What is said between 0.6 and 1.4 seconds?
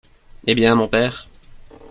mon père?